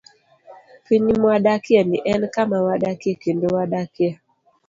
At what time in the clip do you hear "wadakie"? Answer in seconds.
2.65-3.15, 3.55-4.09